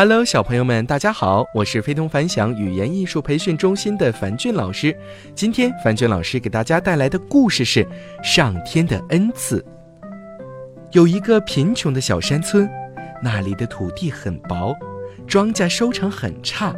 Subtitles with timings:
[0.00, 4.96] Hello，小朋友们，大家好，我是非同凡响语言艺术培训中心的樊俊老师。
[5.34, 7.84] 今天，樊俊老师给大家带来的故事是
[8.22, 9.60] 《上天的恩赐》。
[10.92, 12.70] 有一个贫穷的小山村，
[13.20, 14.72] 那里的土地很薄，
[15.26, 16.72] 庄稼收成很差，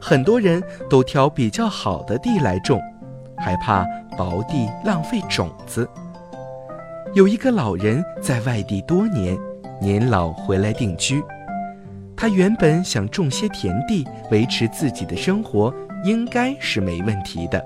[0.00, 0.60] 很多人
[0.90, 2.82] 都挑比较好的地来种，
[3.38, 3.86] 还怕
[4.18, 5.88] 薄地浪费种子。
[7.14, 9.38] 有一个老人在外地多年，
[9.80, 11.22] 年老回来定居。
[12.16, 17.62] 他原本想种些田地维持自己的生活，应该是没问题的。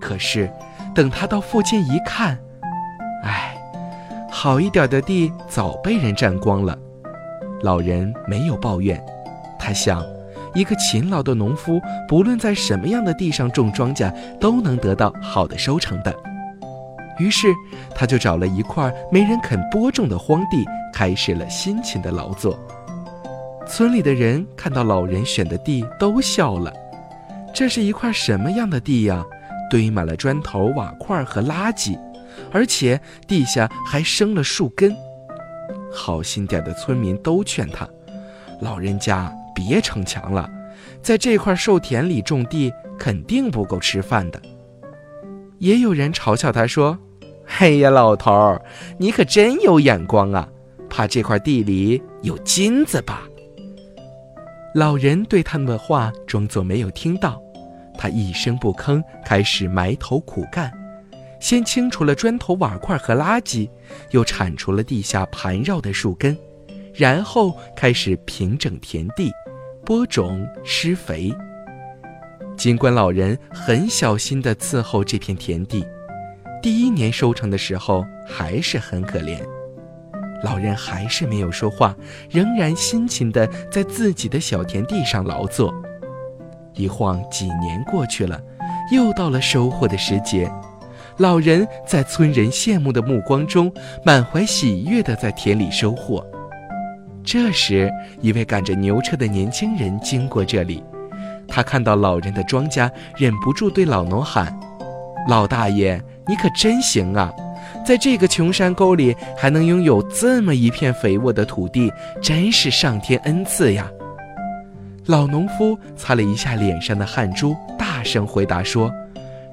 [0.00, 0.48] 可是，
[0.94, 2.38] 等他到附近一看，
[3.24, 3.56] 唉，
[4.30, 6.78] 好一点的地早被人占光了。
[7.62, 9.02] 老人没有抱怨，
[9.58, 10.04] 他想，
[10.54, 16.14] 一个勤劳的农夫，不论在什么样的地上种庄稼，都能得到好的收成的。
[17.18, 17.48] 于是，
[17.94, 22.56] 他就找了一块没人肯播种的荒地，开始了辛勤的劳作。
[23.76, 26.72] 村里的人看到老人选的地，都笑了。
[27.52, 29.26] 这是一块什么样的地呀？
[29.68, 31.98] 堆满了砖头、瓦块和垃圾，
[32.52, 34.94] 而且地下还生了树根。
[35.92, 37.84] 好心点的村民都劝他
[38.62, 40.48] ：“老人家别逞强了，
[41.02, 44.40] 在这块寿田里种地，肯定不够吃饭的。”
[45.58, 46.96] 也有人嘲笑他说
[47.44, 48.62] ：“嘿呀，老头儿，
[48.98, 50.48] 你可真有眼光啊！
[50.88, 53.24] 怕这块地里有金子吧？”
[54.74, 57.40] 老人对他们的话装作没有听到，
[57.96, 60.68] 他一声不吭，开始埋头苦干，
[61.38, 63.70] 先清除了砖头瓦块和垃圾，
[64.10, 66.36] 又铲除了地下盘绕的树根，
[66.92, 69.30] 然后开始平整田地，
[69.84, 71.32] 播种施肥。
[72.56, 75.86] 尽管老人很小心地伺候这片田地，
[76.60, 79.38] 第一年收成的时候还是很可怜。
[80.44, 81.96] 老人还是没有说话，
[82.30, 85.74] 仍然辛勤地在自己的小田地上劳作。
[86.74, 88.38] 一晃几年过去了，
[88.92, 90.50] 又到了收获的时节。
[91.16, 93.72] 老人在村人羡慕的目光中，
[94.04, 96.24] 满怀喜悦地在田里收获。
[97.24, 97.90] 这时，
[98.20, 100.82] 一位赶着牛车的年轻人经过这里，
[101.48, 104.54] 他看到老人的庄稼，忍不住对老农喊
[105.26, 107.32] ：“老大爷，你可真行啊！”
[107.84, 113.86] 在这个穷山沟里，还能拥有这么一片肥沃的土地，真是上天恩赐呀！
[115.06, 118.90] 老农夫擦了一下脸上的汗珠，大声回答说：“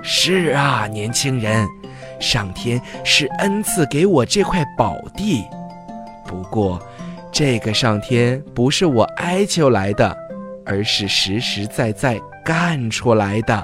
[0.01, 1.67] 是啊，年轻人，
[2.21, 5.43] 上天是恩赐给我这块宝地。
[6.25, 6.81] 不过，
[7.33, 10.17] 这个上天不是我哀求来的，
[10.65, 13.61] 而是实实在在干出来的。”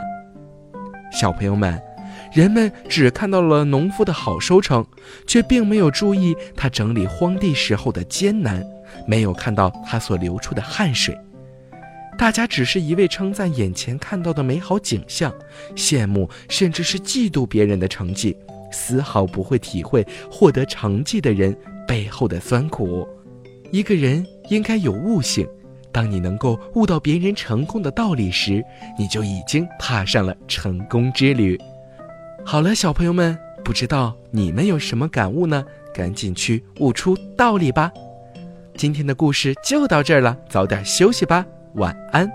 [1.09, 1.86] 小朋友们。
[2.33, 4.85] 人们只看到了农夫的好收成，
[5.25, 8.63] 却并没有注意他整理荒地时候的艰难，
[9.07, 11.17] 没有看到他所流出的汗水。
[12.17, 15.33] 大家只是一味称赞眼前看到的美好景象，
[15.75, 18.35] 羡慕甚至是嫉妒别人的成绩，
[18.71, 21.55] 丝毫不会体会获得成绩的人
[21.87, 23.07] 背后的酸苦。
[23.71, 25.47] 一个人应该有悟性，
[25.91, 28.63] 当你能够悟到别人成功的道理时，
[28.97, 31.59] 你就已经踏上了成功之旅。
[32.49, 35.65] 好了，小朋友们，不知道你们有什么感悟呢？
[35.93, 37.91] 赶紧去悟出道理吧。
[38.73, 42.31] 今天的故事就到这儿了，早点休息吧，晚安。